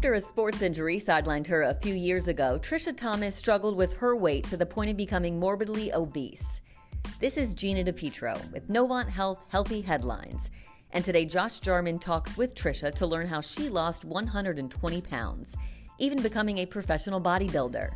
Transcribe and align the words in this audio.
After 0.00 0.14
a 0.14 0.20
sports 0.22 0.62
injury 0.62 0.98
sidelined 0.98 1.46
her 1.48 1.64
a 1.64 1.74
few 1.74 1.94
years 1.94 2.26
ago, 2.28 2.58
Trisha 2.58 2.96
Thomas 2.96 3.36
struggled 3.36 3.76
with 3.76 3.92
her 3.98 4.16
weight 4.16 4.46
to 4.46 4.56
the 4.56 4.64
point 4.64 4.90
of 4.90 4.96
becoming 4.96 5.38
morbidly 5.38 5.92
obese. 5.92 6.62
This 7.18 7.36
is 7.36 7.52
Gina 7.52 7.84
DePietro 7.84 8.50
with 8.50 8.66
Novant 8.70 9.10
Health 9.10 9.44
Healthy 9.48 9.82
Headlines. 9.82 10.48
And 10.92 11.04
today, 11.04 11.26
Josh 11.26 11.60
Jarman 11.60 11.98
talks 11.98 12.34
with 12.38 12.54
Trisha 12.54 12.94
to 12.94 13.06
learn 13.06 13.26
how 13.26 13.42
she 13.42 13.68
lost 13.68 14.06
120 14.06 15.02
pounds, 15.02 15.54
even 15.98 16.22
becoming 16.22 16.56
a 16.56 16.66
professional 16.66 17.20
bodybuilder. 17.20 17.90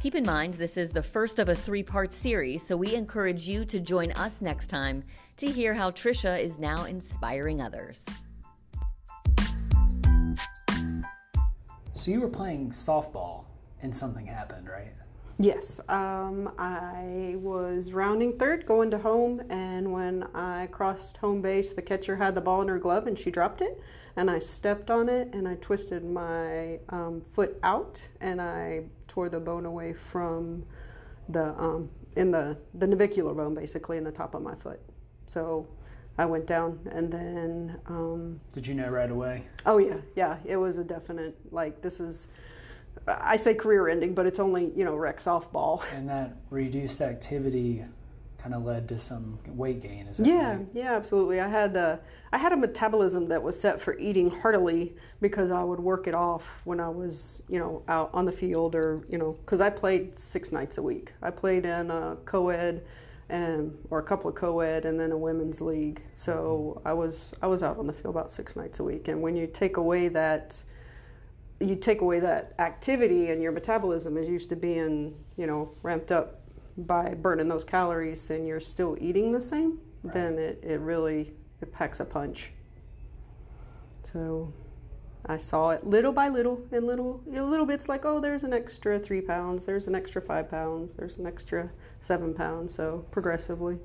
Keep 0.00 0.16
in 0.16 0.24
mind, 0.24 0.54
this 0.54 0.76
is 0.76 0.90
the 0.90 1.00
first 1.00 1.38
of 1.38 1.48
a 1.48 1.54
three 1.54 1.84
part 1.84 2.12
series, 2.12 2.66
so 2.66 2.76
we 2.76 2.96
encourage 2.96 3.48
you 3.48 3.64
to 3.66 3.78
join 3.78 4.10
us 4.12 4.40
next 4.40 4.66
time 4.66 5.04
to 5.36 5.46
hear 5.46 5.74
how 5.74 5.92
Trisha 5.92 6.42
is 6.42 6.58
now 6.58 6.86
inspiring 6.86 7.62
others. 7.62 8.04
So 11.96 12.10
you 12.10 12.20
were 12.20 12.28
playing 12.28 12.72
softball 12.72 13.44
and 13.80 13.94
something 13.94 14.26
happened, 14.26 14.68
right? 14.68 14.92
Yes, 15.38 15.80
um, 15.88 16.52
I 16.58 17.36
was 17.38 17.92
rounding 17.92 18.38
third, 18.38 18.66
going 18.66 18.90
to 18.90 18.98
home, 18.98 19.42
and 19.48 19.90
when 19.90 20.24
I 20.34 20.66
crossed 20.68 21.16
home 21.16 21.40
base, 21.40 21.72
the 21.72 21.80
catcher 21.80 22.16
had 22.16 22.34
the 22.34 22.40
ball 22.42 22.60
in 22.60 22.68
her 22.68 22.78
glove 22.78 23.06
and 23.06 23.18
she 23.18 23.30
dropped 23.30 23.62
it, 23.62 23.80
and 24.16 24.30
I 24.30 24.38
stepped 24.38 24.90
on 24.90 25.08
it 25.08 25.32
and 25.32 25.48
I 25.48 25.54
twisted 25.56 26.04
my 26.04 26.78
um, 26.90 27.22
foot 27.32 27.58
out 27.62 28.02
and 28.20 28.42
I 28.42 28.84
tore 29.08 29.30
the 29.30 29.40
bone 29.40 29.64
away 29.64 29.94
from 29.94 30.64
the 31.30 31.48
um, 31.58 31.90
in 32.16 32.30
the 32.30 32.58
the 32.74 32.86
navicular 32.86 33.32
bone, 33.32 33.54
basically 33.54 33.96
in 33.96 34.04
the 34.04 34.12
top 34.12 34.34
of 34.34 34.42
my 34.42 34.54
foot. 34.56 34.80
So 35.26 35.66
I 36.18 36.24
went 36.24 36.46
down, 36.46 36.78
and 36.90 37.12
then. 37.12 37.78
Um, 37.86 38.40
Did 38.52 38.66
you 38.66 38.74
know 38.74 38.88
right 38.88 39.10
away? 39.10 39.44
Oh 39.66 39.78
yeah, 39.78 39.98
yeah. 40.14 40.36
It 40.44 40.56
was 40.56 40.78
a 40.78 40.84
definite 40.84 41.36
like 41.50 41.82
this 41.82 42.00
is. 42.00 42.28
I 43.06 43.36
say 43.36 43.54
career 43.54 43.88
ending, 43.88 44.14
but 44.14 44.26
it's 44.26 44.38
only 44.40 44.72
you 44.74 44.84
know 44.84 44.96
rec 44.96 45.20
softball. 45.20 45.82
And 45.92 46.08
that 46.08 46.36
reduced 46.50 47.00
activity 47.00 47.84
kind 48.38 48.54
of 48.54 48.64
led 48.64 48.88
to 48.88 48.98
some 48.98 49.38
weight 49.48 49.82
gain. 49.82 50.06
Is 50.06 50.18
that 50.18 50.26
yeah, 50.26 50.52
right? 50.52 50.66
yeah, 50.72 50.94
absolutely. 50.94 51.40
I 51.40 51.48
had 51.48 51.76
a, 51.76 52.00
I 52.32 52.38
had 52.38 52.52
a 52.52 52.56
metabolism 52.56 53.26
that 53.28 53.42
was 53.42 53.58
set 53.58 53.80
for 53.80 53.98
eating 53.98 54.30
heartily 54.30 54.94
because 55.20 55.50
I 55.50 55.64
would 55.64 55.80
work 55.80 56.06
it 56.06 56.14
off 56.14 56.62
when 56.64 56.80
I 56.80 56.88
was 56.88 57.42
you 57.48 57.58
know 57.58 57.82
out 57.88 58.08
on 58.14 58.24
the 58.24 58.32
field 58.32 58.74
or 58.74 59.02
you 59.10 59.18
know 59.18 59.32
because 59.32 59.60
I 59.60 59.68
played 59.68 60.18
six 60.18 60.50
nights 60.50 60.78
a 60.78 60.82
week. 60.82 61.12
I 61.20 61.30
played 61.30 61.66
in 61.66 61.90
a 61.90 62.16
co-ed 62.24 62.84
and 63.28 63.76
or 63.90 63.98
a 63.98 64.02
couple 64.02 64.30
of 64.30 64.36
co-ed 64.36 64.84
and 64.84 64.98
then 64.98 65.12
a 65.12 65.18
women's 65.18 65.60
league. 65.60 66.02
So 66.14 66.74
mm-hmm. 66.78 66.88
I 66.88 66.92
was 66.92 67.32
I 67.42 67.46
was 67.46 67.62
out 67.62 67.78
on 67.78 67.86
the 67.86 67.92
field 67.92 68.14
about 68.14 68.30
six 68.30 68.56
nights 68.56 68.78
a 68.80 68.84
week. 68.84 69.08
And 69.08 69.20
when 69.20 69.36
you 69.36 69.46
take 69.46 69.76
away 69.76 70.08
that 70.08 70.62
you 71.60 71.74
take 71.74 72.02
away 72.02 72.20
that 72.20 72.52
activity 72.58 73.30
and 73.30 73.42
your 73.42 73.52
metabolism 73.52 74.16
is 74.16 74.28
used 74.28 74.48
to 74.50 74.56
being 74.56 75.14
you 75.36 75.46
know 75.46 75.70
ramped 75.82 76.12
up 76.12 76.40
by 76.78 77.14
burning 77.14 77.48
those 77.48 77.64
calories 77.64 78.28
and 78.30 78.46
you're 78.46 78.60
still 78.60 78.96
eating 79.00 79.32
the 79.32 79.40
same, 79.40 79.78
Right. 80.02 80.14
then 80.14 80.38
it, 80.38 80.60
it 80.62 80.80
really 80.80 81.32
it 81.62 81.72
packs 81.72 82.00
a 82.00 82.04
punch. 82.04 82.50
So 84.12 84.52
I 85.28 85.36
saw 85.36 85.70
it 85.70 85.86
little 85.86 86.12
by 86.12 86.28
little 86.28 86.60
in 86.72 86.86
little 86.86 87.20
in 87.26 87.50
little 87.50 87.66
bits 87.66 87.88
like 87.88 88.04
oh 88.04 88.20
there's 88.20 88.44
an 88.44 88.52
extra 88.52 88.98
three 88.98 89.20
pounds, 89.20 89.64
there's 89.64 89.86
an 89.86 89.94
extra 89.94 90.22
five 90.22 90.50
pounds, 90.50 90.94
there's 90.94 91.18
an 91.18 91.26
extra 91.26 91.70
seven 92.00 92.32
pounds, 92.32 92.74
so 92.74 93.04
progressively. 93.10 93.78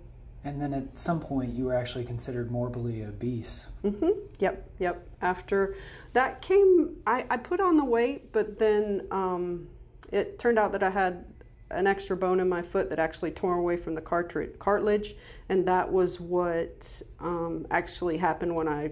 And 0.44 0.60
then 0.60 0.74
at 0.74 0.98
some 0.98 1.20
point, 1.20 1.54
you 1.54 1.66
were 1.66 1.76
actually 1.76 2.04
considered 2.04 2.50
morbidly 2.50 3.04
obese. 3.04 3.68
Mm-hmm. 3.84 4.10
Yep, 4.40 4.70
yep. 4.80 5.08
After 5.22 5.76
that 6.14 6.42
came, 6.42 6.96
I, 7.06 7.26
I 7.30 7.38
put 7.38 7.60
on 7.60 7.78
the 7.78 7.86
weight, 7.86 8.32
but 8.32 8.58
then 8.58 9.06
um, 9.12 9.68
it 10.12 10.40
turned 10.40 10.58
out 10.58 10.72
that 10.72 10.82
I 10.82 10.90
had 10.90 11.26
an 11.72 11.88
extra 11.88 12.16
bone 12.16 12.40
in 12.40 12.48
my 12.48 12.62
foot 12.62 12.90
that 12.90 13.00
actually 13.00 13.32
tore 13.32 13.58
away 13.58 13.78
from 13.78 13.96
the 13.96 14.02
cartilage, 14.02 15.16
and 15.50 15.68
that 15.68 15.92
was 15.92 16.20
what 16.20 17.02
um, 17.20 17.66
actually 17.72 18.18
happened 18.18 18.56
when 18.56 18.68
I 18.68 18.92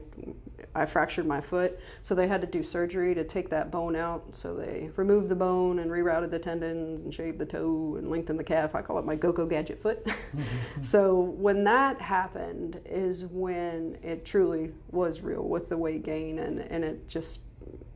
I 0.75 0.85
fractured 0.85 1.25
my 1.25 1.41
foot. 1.41 1.79
So 2.03 2.15
they 2.15 2.27
had 2.27 2.41
to 2.41 2.47
do 2.47 2.63
surgery 2.63 3.15
to 3.15 3.23
take 3.23 3.49
that 3.49 3.71
bone 3.71 3.95
out. 3.95 4.23
So 4.33 4.55
they 4.55 4.89
removed 4.95 5.29
the 5.29 5.35
bone 5.35 5.79
and 5.79 5.89
rerouted 5.89 6.31
the 6.31 6.39
tendons 6.39 7.01
and 7.01 7.13
shaved 7.13 7.39
the 7.39 7.45
toe 7.45 7.95
and 7.97 8.09
lengthened 8.09 8.39
the 8.39 8.43
calf. 8.43 8.75
I 8.75 8.81
call 8.81 8.99
it 8.99 9.05
my 9.05 9.15
go-go 9.15 9.45
gadget 9.45 9.81
foot. 9.81 10.07
so 10.81 11.19
when 11.19 11.63
that 11.65 11.99
happened 11.99 12.79
is 12.85 13.25
when 13.25 13.97
it 14.03 14.25
truly 14.25 14.71
was 14.91 15.21
real 15.21 15.43
with 15.43 15.69
the 15.69 15.77
weight 15.77 16.03
gain 16.03 16.39
and, 16.39 16.59
and 16.59 16.83
it 16.83 17.07
just 17.07 17.39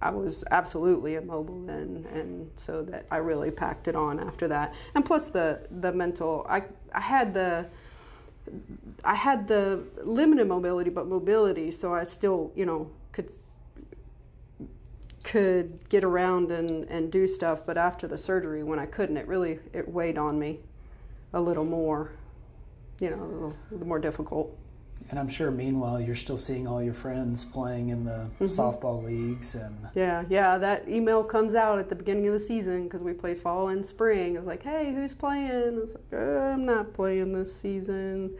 I 0.03 0.09
was 0.09 0.43
absolutely 0.51 1.15
immobile 1.15 1.61
then 1.65 2.05
and 2.13 2.51
so 2.57 2.81
that 2.83 3.05
I 3.09 3.17
really 3.17 3.51
packed 3.51 3.87
it 3.87 3.95
on 3.95 4.19
after 4.19 4.47
that. 4.49 4.73
And 4.95 5.05
plus 5.05 5.27
the 5.27 5.61
the 5.79 5.91
mental 5.91 6.45
I 6.49 6.63
I 6.93 6.99
had 6.99 7.33
the 7.33 7.65
I 9.03 9.15
had 9.15 9.47
the 9.47 9.83
limited 10.03 10.47
mobility, 10.47 10.89
but 10.89 11.07
mobility, 11.07 11.71
so 11.71 11.93
I 11.93 12.03
still, 12.03 12.51
you 12.55 12.65
know, 12.65 12.89
could 13.11 13.31
could 15.23 15.87
get 15.87 16.03
around 16.03 16.51
and, 16.51 16.83
and 16.89 17.09
do 17.11 17.27
stuff. 17.27 17.61
But 17.65 17.77
after 17.77 18.07
the 18.07 18.17
surgery, 18.17 18.63
when 18.63 18.79
I 18.79 18.85
couldn't, 18.85 19.17
it 19.17 19.27
really 19.27 19.59
it 19.71 19.87
weighed 19.87 20.17
on 20.17 20.37
me 20.37 20.59
a 21.33 21.39
little 21.41 21.65
more, 21.65 22.11
you 22.99 23.09
know, 23.09 23.53
little 23.71 23.87
more 23.87 23.99
difficult. 23.99 24.55
And 25.09 25.19
I'm 25.19 25.27
sure, 25.27 25.51
meanwhile, 25.51 26.01
you're 26.01 26.15
still 26.15 26.37
seeing 26.37 26.67
all 26.67 26.81
your 26.81 26.93
friends 26.93 27.45
playing 27.45 27.89
in 27.89 28.05
the 28.05 28.25
Mm-hmm. 28.39 28.45
softball 28.45 29.03
leagues, 29.03 29.53
and 29.55 29.75
Yeah, 29.95 30.23
yeah. 30.29 30.57
That 30.57 30.87
email 30.87 31.23
comes 31.23 31.55
out 31.55 31.77
at 31.79 31.89
the 31.89 31.95
beginning 31.95 32.27
of 32.27 32.33
the 32.33 32.39
season 32.39 32.85
because 32.85 33.01
we 33.01 33.13
play 33.13 33.35
fall 33.35 33.69
and 33.69 33.85
spring. 33.85 34.35
It's 34.35 34.47
like, 34.47 34.63
hey, 34.63 34.91
who's 34.93 35.13
playing? 35.13 35.81
It's 35.83 35.93
like, 35.93 36.21
uh, 36.21 36.51
I'm 36.53 36.65
not 36.65 36.93
playing 36.93 37.33
this 37.33 37.55
season. 37.55 38.35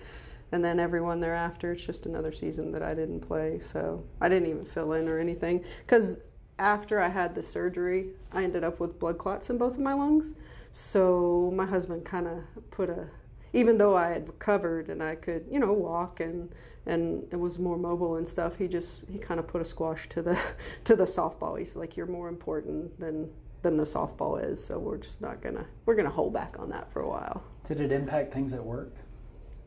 And 0.52 0.64
then 0.64 0.80
everyone 0.80 1.20
thereafter, 1.20 1.72
it's 1.74 1.84
just 1.84 2.06
another 2.06 2.32
season 2.32 2.72
that 2.74 2.84
I 2.84 2.94
didn't 2.94 3.22
play. 3.22 3.60
So 3.72 4.04
I 4.22 4.30
didn't 4.30 4.50
even 4.50 4.66
fill 4.66 4.94
in 4.94 5.08
or 5.08 5.20
anything. 5.20 5.64
Because 5.86 6.18
after 6.60 7.00
I 7.00 7.10
had 7.10 7.34
the 7.36 7.42
surgery, 7.44 8.10
I 8.32 8.44
ended 8.44 8.64
up 8.64 8.80
with 8.80 9.00
blood 9.00 9.18
clots 9.18 9.50
in 9.50 9.58
both 9.58 9.74
of 9.74 9.80
my 9.80 9.94
lungs. 9.94 10.34
So 10.72 11.52
my 11.56 11.66
husband 11.66 12.06
kind 12.06 12.28
of 12.28 12.44
put 12.72 12.90
a, 12.90 13.08
even 13.54 13.78
though 13.78 13.96
I 13.96 14.10
had 14.10 14.28
recovered 14.28 14.90
and 14.90 15.02
I 15.02 15.16
could, 15.16 15.46
you 15.50 15.60
know, 15.60 15.72
walk 15.72 16.20
and 16.20 16.54
and 16.86 17.32
was 17.32 17.60
more 17.60 17.78
mobile 17.78 18.18
and 18.18 18.28
stuff, 18.28 18.58
he 18.58 18.68
just 18.68 19.04
he 19.10 19.18
kind 19.18 19.40
of 19.40 19.48
put 19.48 19.62
a 19.62 19.66
squash 19.66 20.10
to 20.10 20.22
the 20.22 20.38
to 20.84 20.96
the 20.96 21.06
softball. 21.06 21.58
He's 21.58 21.76
like, 21.76 21.96
you're 21.96 22.08
more 22.08 22.28
important 22.28 23.00
than 23.00 23.30
than 23.62 23.78
the 23.78 23.84
softball 23.84 24.44
is. 24.44 24.64
So 24.64 24.78
we're 24.78 24.98
just 24.98 25.22
not 25.22 25.42
gonna 25.42 25.66
we're 25.86 25.96
gonna 25.96 26.10
hold 26.10 26.34
back 26.34 26.56
on 26.60 26.70
that 26.70 26.92
for 26.92 27.02
a 27.02 27.08
while. 27.08 27.44
did 27.64 27.80
it 27.80 27.92
impact 27.92 28.34
things 28.34 28.54
at 28.54 28.64
work? 28.64 28.94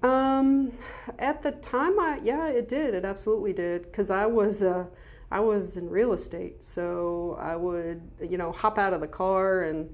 Um, 0.03 0.73
at 1.19 1.43
the 1.43 1.53
time, 1.53 1.99
I 1.99 2.21
yeah, 2.23 2.49
it 2.49 2.69
did. 2.69 2.95
It 2.95 3.05
absolutely 3.05 3.53
did 3.53 3.83
because 3.85 4.11
I 4.11 4.27
was 4.27 4.63
uh, 4.63 4.85
I 5.31 5.41
was 5.41 5.77
in 5.77 5.89
real 5.89 6.13
estate, 6.13 6.63
so 6.63 7.37
I 7.41 7.57
would 7.57 8.03
you 8.21 8.37
know 8.37 8.53
hop 8.53 8.79
out 8.79 8.93
of 8.93 9.01
the 9.01 9.09
car 9.09 9.63
and 9.63 9.89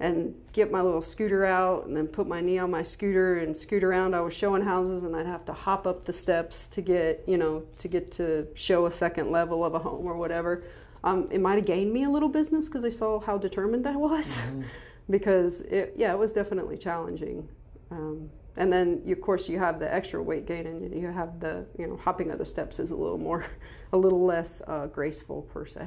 and 0.00 0.34
get 0.52 0.70
my 0.70 0.80
little 0.80 1.02
scooter 1.02 1.44
out 1.44 1.86
and 1.86 1.96
then 1.96 2.06
put 2.06 2.28
my 2.28 2.40
knee 2.40 2.58
on 2.58 2.70
my 2.70 2.82
scooter 2.82 3.38
and 3.38 3.56
scoot 3.56 3.82
around. 3.82 4.14
I 4.14 4.20
was 4.20 4.32
showing 4.32 4.62
houses 4.62 5.04
and 5.04 5.16
I'd 5.16 5.26
have 5.26 5.44
to 5.46 5.52
hop 5.52 5.86
up 5.86 6.04
the 6.04 6.12
steps 6.12 6.68
to 6.68 6.80
get 6.80 7.24
you 7.26 7.36
know 7.36 7.64
to 7.78 7.88
get 7.88 8.12
to 8.12 8.46
show 8.54 8.86
a 8.86 8.92
second 8.92 9.30
level 9.30 9.64
of 9.64 9.74
a 9.74 9.78
home 9.78 10.06
or 10.06 10.16
whatever. 10.16 10.64
Um, 11.04 11.28
it 11.30 11.40
might 11.40 11.56
have 11.56 11.66
gained 11.66 11.92
me 11.92 12.04
a 12.04 12.10
little 12.10 12.28
business 12.28 12.66
because 12.66 12.82
they 12.82 12.90
saw 12.90 13.20
how 13.20 13.38
determined 13.38 13.86
I 13.86 13.96
was. 13.96 14.40
because 15.10 15.62
it, 15.62 15.94
yeah, 15.96 16.12
it 16.12 16.18
was 16.18 16.32
definitely 16.32 16.76
challenging. 16.76 17.48
Um, 17.90 18.28
and 18.56 18.72
then, 18.72 19.00
you, 19.04 19.14
of 19.14 19.20
course, 19.20 19.48
you 19.48 19.58
have 19.58 19.78
the 19.78 19.92
extra 19.92 20.20
weight 20.20 20.44
gain, 20.46 20.66
and 20.66 20.92
you 20.92 21.06
have 21.06 21.38
the 21.38 21.64
you 21.78 21.86
know 21.86 21.96
hopping 21.96 22.30
of 22.30 22.38
the 22.38 22.44
steps 22.44 22.78
is 22.78 22.90
a 22.90 22.96
little 22.96 23.18
more, 23.18 23.44
a 23.92 23.96
little 23.96 24.24
less 24.24 24.60
uh, 24.66 24.86
graceful 24.86 25.42
per 25.42 25.64
se. 25.64 25.86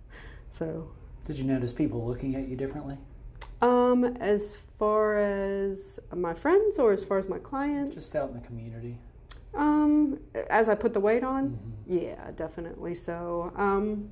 so, 0.50 0.90
Did 1.24 1.38
you 1.38 1.44
notice 1.44 1.72
people 1.72 2.04
looking 2.04 2.34
at 2.34 2.48
you 2.48 2.56
differently? 2.56 2.98
Um, 3.62 4.04
as 4.20 4.56
far 4.78 5.18
as 5.18 5.98
my 6.14 6.34
friends 6.34 6.78
or 6.78 6.92
as 6.92 7.02
far 7.04 7.18
as 7.18 7.28
my 7.28 7.38
clients, 7.38 7.94
Just 7.94 8.14
out 8.16 8.28
in 8.30 8.34
the 8.40 8.46
community? 8.46 8.96
Um, 9.54 10.18
as 10.50 10.68
I 10.68 10.74
put 10.74 10.92
the 10.92 11.00
weight 11.00 11.24
on, 11.24 11.50
Mm-hmm. 11.88 11.98
yeah, 12.04 12.30
definitely 12.36 12.94
so. 12.94 13.52
Um, 13.56 14.10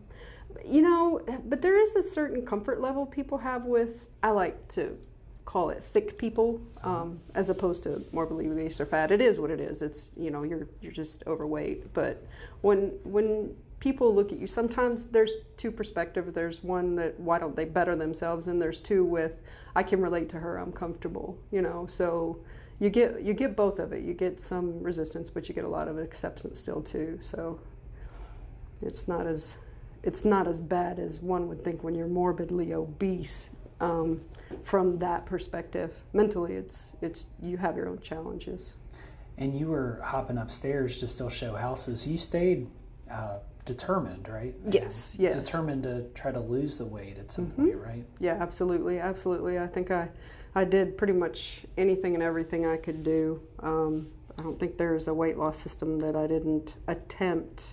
you 0.64 0.80
know, 0.82 1.20
but 1.48 1.60
there 1.60 1.78
is 1.80 1.94
a 1.96 2.02
certain 2.02 2.44
comfort 2.44 2.80
level 2.80 3.04
people 3.06 3.36
have 3.38 3.64
with. 3.66 3.90
I 4.22 4.30
like 4.30 4.56
to 4.74 4.96
call 5.44 5.70
it 5.70 5.82
thick 5.82 6.16
people, 6.18 6.60
um, 6.82 7.20
as 7.34 7.50
opposed 7.50 7.82
to 7.84 8.02
morbidly 8.12 8.48
obese 8.48 8.80
or 8.80 8.86
fat. 8.86 9.12
It 9.12 9.20
is 9.20 9.38
what 9.38 9.50
it 9.50 9.60
is. 9.60 9.82
It's 9.82 10.10
you 10.16 10.30
know 10.30 10.42
you're 10.42 10.66
you're 10.80 10.92
just 10.92 11.22
overweight. 11.26 11.92
But 11.92 12.26
when 12.62 12.92
when 13.04 13.54
people 13.80 14.14
look 14.14 14.32
at 14.32 14.38
you, 14.38 14.46
sometimes 14.46 15.06
there's 15.06 15.32
two 15.56 15.70
perspectives. 15.70 16.32
There's 16.32 16.62
one 16.62 16.96
that 16.96 17.18
why 17.20 17.38
don't 17.38 17.54
they 17.54 17.64
better 17.64 17.96
themselves, 17.96 18.46
and 18.46 18.60
there's 18.60 18.80
two 18.80 19.04
with 19.04 19.40
I 19.74 19.82
can 19.82 20.00
relate 20.00 20.28
to 20.30 20.38
her. 20.38 20.58
I'm 20.58 20.72
comfortable. 20.72 21.38
You 21.50 21.62
know, 21.62 21.86
so 21.86 22.38
you 22.78 22.90
get 22.90 23.22
you 23.22 23.34
get 23.34 23.56
both 23.56 23.78
of 23.78 23.92
it. 23.92 24.02
You 24.02 24.14
get 24.14 24.40
some 24.40 24.82
resistance, 24.82 25.30
but 25.30 25.48
you 25.48 25.54
get 25.54 25.64
a 25.64 25.68
lot 25.68 25.88
of 25.88 25.98
acceptance 25.98 26.58
still 26.58 26.82
too. 26.82 27.18
So 27.22 27.60
it's 28.82 29.08
not 29.08 29.26
as 29.26 29.56
it's 30.02 30.24
not 30.24 30.46
as 30.46 30.60
bad 30.60 30.98
as 30.98 31.20
one 31.20 31.48
would 31.48 31.62
think 31.64 31.82
when 31.82 31.94
you're 31.94 32.08
morbidly 32.08 32.74
obese. 32.74 33.50
Um, 33.80 34.22
from 34.62 34.98
that 35.00 35.26
perspective, 35.26 35.92
mentally, 36.12 36.54
it's 36.54 36.94
it's 37.02 37.26
you 37.42 37.56
have 37.56 37.76
your 37.76 37.88
own 37.88 37.98
challenges. 38.00 38.72
And 39.38 39.54
you 39.54 39.66
were 39.66 40.00
hopping 40.02 40.38
upstairs 40.38 40.96
to 40.98 41.08
still 41.08 41.28
show 41.28 41.54
houses. 41.56 42.06
You 42.06 42.16
stayed 42.16 42.68
uh, 43.10 43.38
determined, 43.66 44.28
right? 44.28 44.54
Yes, 44.70 45.14
yes. 45.18 45.34
Determined 45.36 45.82
to 45.82 46.06
try 46.14 46.32
to 46.32 46.40
lose 46.40 46.78
the 46.78 46.86
weight 46.86 47.18
at 47.18 47.30
some 47.30 47.46
Mm-hmm. 47.48 47.64
point, 47.64 47.76
right? 47.76 48.04
Yeah, 48.20 48.38
absolutely, 48.40 48.98
absolutely. 48.98 49.58
I 49.58 49.66
think 49.66 49.90
I, 49.90 50.08
I 50.54 50.64
did 50.64 50.96
pretty 50.96 51.12
much 51.12 51.62
anything 51.76 52.14
and 52.14 52.22
everything 52.22 52.64
I 52.64 52.78
could 52.78 53.02
do. 53.02 53.40
Um, 53.60 54.08
I 54.38 54.42
don't 54.42 54.58
think 54.58 54.78
there's 54.78 55.08
a 55.08 55.14
weight 55.14 55.36
loss 55.36 55.58
system 55.58 55.98
that 55.98 56.16
I 56.16 56.26
didn't 56.26 56.74
attempt, 56.88 57.72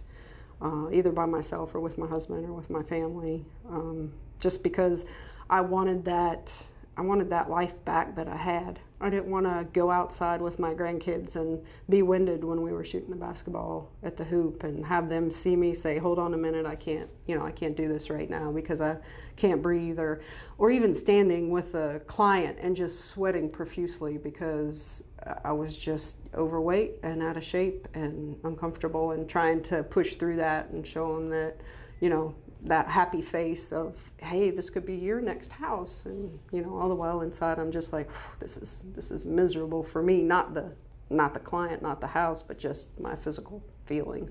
uh, 0.61 0.89
either 0.91 1.11
by 1.11 1.25
myself 1.25 1.73
or 1.75 1.79
with 1.79 1.97
my 1.97 2.07
husband 2.07 2.45
or 2.45 2.53
with 2.53 2.69
my 2.69 2.83
family, 2.83 3.45
um, 3.69 4.11
just 4.39 4.63
because 4.63 5.05
I 5.49 5.61
wanted 5.61 6.03
that. 6.05 6.51
I 6.95 7.01
wanted 7.01 7.29
that 7.31 7.49
life 7.49 7.73
back 7.85 8.15
that 8.15 8.27
I 8.27 8.37
had. 8.37 8.79
I 9.03 9.09
didn't 9.09 9.29
want 9.29 9.45
to 9.45 9.67
go 9.73 9.91
outside 9.91 10.41
with 10.41 10.59
my 10.59 10.73
grandkids 10.73 11.35
and 11.35 11.61
be 11.89 12.03
winded 12.03 12.41
when 12.41 12.61
we 12.61 12.71
were 12.71 12.85
shooting 12.85 13.09
the 13.09 13.17
basketball 13.17 13.91
at 14.01 14.15
the 14.15 14.23
hoop 14.23 14.63
and 14.63 14.85
have 14.85 15.09
them 15.09 15.29
see 15.29 15.57
me 15.57 15.73
say, 15.73 15.97
"Hold 15.97 16.19
on 16.19 16.33
a 16.33 16.37
minute, 16.37 16.65
I 16.65 16.75
can't, 16.75 17.09
you 17.27 17.37
know, 17.37 17.45
I 17.45 17.51
can't 17.51 17.75
do 17.75 17.89
this 17.89 18.09
right 18.09 18.29
now 18.29 18.49
because 18.49 18.79
I 18.79 18.95
can't 19.35 19.61
breathe," 19.61 19.99
or, 19.99 20.21
or 20.57 20.71
even 20.71 20.95
standing 20.95 21.49
with 21.49 21.75
a 21.75 22.01
client 22.07 22.57
and 22.61 22.77
just 22.77 23.05
sweating 23.05 23.49
profusely 23.49 24.17
because 24.17 25.03
I 25.43 25.51
was 25.51 25.75
just 25.75 26.15
overweight 26.33 26.99
and 27.03 27.21
out 27.21 27.35
of 27.35 27.43
shape 27.43 27.89
and 27.93 28.37
uncomfortable 28.45 29.11
and 29.11 29.27
trying 29.27 29.61
to 29.63 29.83
push 29.83 30.15
through 30.15 30.37
that 30.37 30.69
and 30.69 30.87
show 30.87 31.13
them 31.13 31.29
that, 31.29 31.57
you 31.99 32.09
know, 32.09 32.33
that 32.65 32.87
happy 32.87 33.21
face 33.21 33.71
of 33.73 33.95
hey 34.17 34.49
this 34.49 34.69
could 34.69 34.85
be 34.85 34.95
your 34.95 35.19
next 35.21 35.51
house. 35.51 36.03
And 36.05 36.39
you 36.51 36.61
know 36.61 36.77
all 36.77 36.89
the 36.89 36.95
while 36.95 37.21
inside 37.21 37.59
i'm 37.59 37.71
just 37.71 37.91
like 37.91 38.09
this 38.39 38.57
is 38.57 38.83
this 38.95 39.11
is 39.11 39.25
miserable 39.25 39.83
for 39.83 40.01
me. 40.01 40.21
Not 40.21 40.53
the 40.53 40.71
not 41.09 41.33
the 41.33 41.39
client 41.39 41.81
not 41.81 41.99
the 42.01 42.07
house 42.07 42.41
but 42.41 42.57
just 42.57 42.97
my 42.99 43.15
physical 43.15 43.61
feeling. 43.85 44.29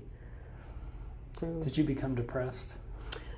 So 1.39 1.47
Did 1.61 1.77
you 1.77 1.83
become 1.83 2.15
depressed? 2.15 2.75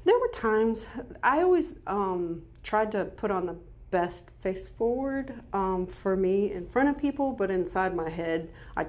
there 0.05 0.17
were 0.19 0.29
times 0.29 0.85
i 1.23 1.41
always 1.41 1.73
um, 1.87 2.41
tried 2.63 2.91
to 2.91 3.05
put 3.05 3.31
on 3.31 3.45
the 3.45 3.55
best 3.91 4.29
face 4.41 4.67
forward 4.67 5.33
um, 5.53 5.85
for 5.87 6.15
me 6.15 6.51
in 6.51 6.67
front 6.67 6.87
of 6.87 6.97
people 6.97 7.31
but 7.31 7.49
inside 7.51 7.95
my 7.95 8.09
head 8.09 8.49
i, 8.77 8.81
I 8.83 8.87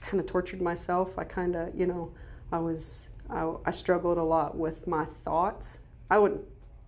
kind 0.00 0.20
of 0.20 0.26
tortured 0.26 0.60
myself. 0.60 1.18
I 1.18 1.24
kind 1.24 1.56
of 1.56 1.74
you 1.74 1.86
know 1.86 2.12
i 2.52 2.58
was 2.58 3.08
I, 3.34 3.52
I 3.66 3.70
struggled 3.70 4.18
a 4.18 4.22
lot 4.22 4.56
with 4.56 4.86
my 4.86 5.04
thoughts. 5.04 5.78
I 6.10 6.18
wouldn't 6.18 6.42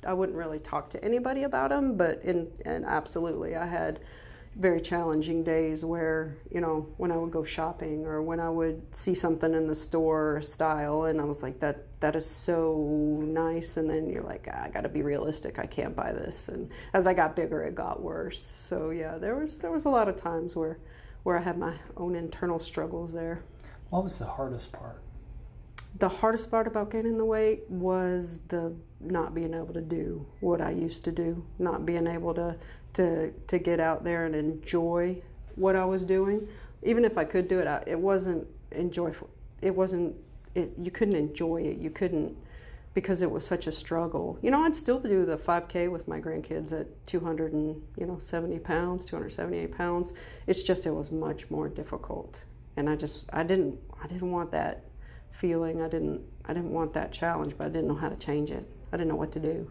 i 0.06 0.12
wouldn't 0.12 0.37
really 0.37 0.58
talk 0.58 0.88
to 0.90 1.02
anybody 1.02 1.44
about 1.44 1.70
them 1.70 1.96
but 1.96 2.22
in 2.22 2.46
and 2.66 2.84
absolutely 2.84 3.56
i 3.56 3.64
had 3.64 3.98
very 4.56 4.81
challenging 4.81 5.44
days 5.44 5.84
where 5.84 6.38
you 6.50 6.62
know 6.62 6.88
when 6.96 7.12
I 7.12 7.16
would 7.16 7.31
go 7.31 7.44
shopping 7.44 8.06
or 8.06 8.22
when 8.22 8.40
I 8.40 8.48
would 8.48 8.82
see 8.94 9.14
something 9.14 9.52
in 9.52 9.66
the 9.66 9.75
store 9.75 10.40
style 10.40 11.04
and 11.04 11.20
I 11.20 11.25
was 11.25 11.43
like 11.43 11.60
that 11.60 11.84
that 12.00 12.16
is 12.16 12.28
so 12.28 13.20
nice 13.22 13.76
and 13.76 13.88
then 13.88 14.08
you're 14.08 14.22
like 14.22 14.49
ah, 14.50 14.62
I 14.64 14.69
got 14.70 14.81
to 14.82 14.88
be 14.88 15.02
realistic 15.02 15.58
I 15.58 15.66
can't 15.66 15.94
buy 15.94 16.10
this 16.12 16.49
and 16.49 16.70
as 16.94 17.06
I 17.06 17.12
got 17.12 17.37
bigger 17.37 17.64
it 17.64 17.75
got 17.75 18.02
worse. 18.02 18.52
So 18.56 18.90
yeah 18.90 19.19
there 19.19 19.37
was 19.37 19.58
there 19.58 19.70
was 19.70 19.84
a 19.84 19.90
lot 19.90 20.08
of 20.08 20.16
times 20.16 20.56
where 20.56 20.78
where 21.25 21.37
I 21.37 21.42
had 21.42 21.58
my 21.58 21.75
own 21.99 22.14
internal 22.14 22.58
struggles 22.58 23.12
there. 23.12 23.42
What 23.90 24.04
was 24.04 24.19
the 24.19 24.25
hardest 24.25 24.72
part? 24.72 25.02
The 25.98 26.08
hardest 26.08 26.50
part 26.50 26.66
about 26.66 26.90
gaining 26.90 27.16
the 27.16 27.25
weight 27.25 27.62
was 27.69 28.40
the 28.48 28.75
not 29.00 29.34
being 29.34 29.54
able 29.54 29.72
to 29.72 29.81
do 29.81 30.26
what 30.40 30.60
I 30.60 30.70
used 30.70 31.04
to 31.04 31.12
do, 31.12 31.44
not 31.58 31.87
being 31.87 32.06
able 32.06 32.34
to 32.34 32.56
to 32.94 33.31
to 33.31 33.58
get 33.58 33.81
out 33.81 34.04
there 34.04 34.26
and 34.26 34.34
enjoy 34.34 35.22
what 35.54 35.76
I 35.76 35.84
was 35.84 36.04
doing. 36.04 36.48
Even 36.82 37.04
if 37.04 37.16
I 37.16 37.25
could 37.25 37.48
do 37.48 37.58
it, 37.58 37.66
I, 37.66 37.82
it 37.87 37.98
wasn't 37.98 38.46
enjoyable. 38.72 39.31
It 39.62 39.75
wasn't. 39.75 40.16
It, 40.54 40.72
you 40.78 40.90
couldn't 40.90 41.16
enjoy 41.16 41.62
it. 41.62 41.78
You 41.78 41.90
couldn't 41.90 42.37
because 42.94 43.20
it 43.20 43.31
was 43.31 43.46
such 43.46 43.66
a 43.66 43.72
struggle. 43.72 44.38
You 44.40 44.50
know, 44.50 44.62
I'd 44.62 44.75
still 44.75 44.99
do 44.99 45.26
the 45.26 45.37
5K 45.37 45.90
with 45.90 46.08
my 46.08 46.19
grandkids 46.19 46.72
at 46.72 46.87
200 47.06 47.52
and 47.52 47.82
you 47.99 48.06
know 48.06 48.19
70 48.19 48.58
pounds, 48.60 49.04
278 49.04 49.76
pounds. 49.76 50.12
It's 50.46 50.62
just 50.62 50.87
it 50.87 50.90
was 50.92 51.10
much 51.10 51.50
more 51.50 51.69
difficult, 51.69 52.42
and 52.76 52.88
I 52.88 52.96
just 52.96 53.28
I 53.32 53.42
didn't 53.42 53.78
I 54.02 54.06
didn't 54.06 54.31
want 54.31 54.50
that 54.52 54.84
feeling. 55.37 55.83
I 55.83 55.88
didn't 55.88 56.23
I 56.44 56.53
didn't 56.53 56.73
want 56.73 56.93
that 56.94 57.12
challenge, 57.12 57.55
but 57.56 57.67
I 57.67 57.71
didn't 57.71 57.88
know 57.88 57.94
how 57.94 58.09
to 58.09 58.17
change 58.17 58.50
it. 58.50 58.69
I 58.93 58.97
didn't 58.97 59.09
know 59.09 59.17
what 59.17 59.33
to 59.33 59.41
do. 59.41 59.69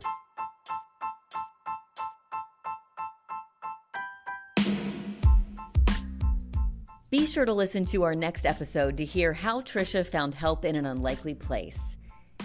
Be 7.11 7.25
sure 7.25 7.45
to 7.45 7.53
listen 7.53 7.85
to 7.85 8.03
our 8.03 8.13
next 8.13 8.45
episode 8.45 8.97
to 8.97 9.05
hear 9.05 9.31
how 9.31 9.61
Trisha 9.61 10.05
found 10.05 10.33
help 10.33 10.65
in 10.65 10.75
an 10.75 10.85
unlikely 10.85 11.33
place. 11.33 11.97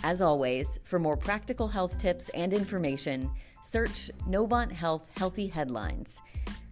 As 0.05 0.23
always, 0.23 0.79
for 0.85 0.99
more 0.99 1.17
practical 1.17 1.67
health 1.67 1.99
tips 1.99 2.29
and 2.31 2.53
information, 2.53 3.31
search 3.63 4.11
Novant 4.29 4.71
Health 4.71 5.09
Healthy 5.17 5.49
Headlines. 5.49 6.23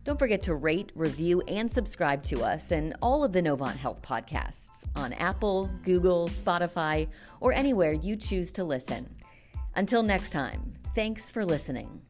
Don't 0.05 0.19
forget 0.19 0.43
to 0.45 0.55
rate, 0.55 0.91
review, 0.95 1.43
and 1.49 1.71
subscribe 1.71 2.23
to 2.25 2.43
us 2.43 2.71
and 2.71 2.97
all 3.03 3.25
of 3.25 3.33
the 3.33 3.43
Novant 3.43 3.77
Health 3.77 4.00
podcasts 4.00 4.87
on 4.97 5.12
Apple, 5.15 5.71
Google, 5.83 6.29
Spotify, 6.29 7.09
or 7.41 7.53
anywhere 7.53 7.93
you 7.93 8.17
choose 8.17 8.53
to 8.53 8.65
listen. 8.65 9.15
Until 9.77 10.03
next 10.03 10.31
time, 10.31 10.75
thanks 10.95 11.31
for 11.31 11.45
listening. 11.45 12.07